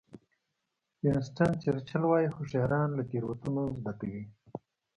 [1.01, 4.23] وینسټن چرچل وایي هوښیاران له تېروتنو زده کوي.